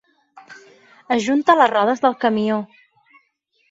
Ajunta 1.17 1.59
les 1.61 1.71
rodes 1.77 2.05
del 2.09 2.19
camió. 2.27 2.61